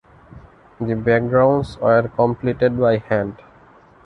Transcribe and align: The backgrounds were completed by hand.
The 0.79 0.95
backgrounds 0.95 1.77
were 1.77 2.07
completed 2.07 2.79
by 2.79 2.97
hand. 2.97 3.37